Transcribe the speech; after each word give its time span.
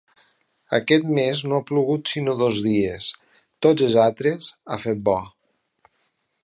Aquest 0.77 1.03
mes 1.17 1.41
no 1.51 1.59
ha 1.59 1.65
plogut 1.67 2.13
sinó 2.13 2.35
dos 2.39 2.63
dies: 2.69 3.11
tots 3.67 3.87
els 3.89 4.01
altres 4.07 4.51
ha 4.77 4.81
fet 4.87 5.05
bo. 5.11 5.19